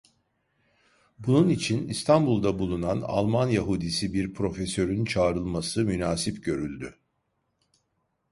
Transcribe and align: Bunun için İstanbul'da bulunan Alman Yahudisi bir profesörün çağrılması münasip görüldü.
Bunun 1.19 1.49
için 1.49 1.87
İstanbul'da 1.87 2.59
bulunan 2.59 3.01
Alman 3.01 3.47
Yahudisi 3.49 4.13
bir 4.13 4.33
profesörün 4.33 5.05
çağrılması 5.05 5.81
münasip 5.85 6.43
görüldü. 6.43 6.97